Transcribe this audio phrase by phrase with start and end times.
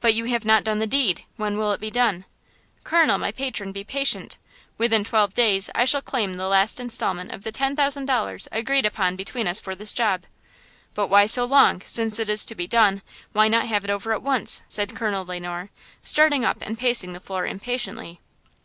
[0.00, 1.24] "But you have not done the deed!
[1.36, 2.24] When will it be done?"
[2.84, 4.38] "Colonel, my patron, be patient!
[4.78, 8.86] Within twelve days I shall claim the last instalment of the ten thousand dollars agreed
[8.86, 10.22] upon between us for this job!"
[10.94, 13.02] "But why so long, since it is to be done,
[13.32, 17.12] why not have it over at once?" said Colonel Le Noir, starting up and pacing
[17.12, 18.20] the floor impatiently.